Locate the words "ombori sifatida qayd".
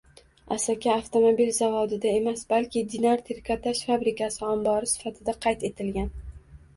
4.49-5.67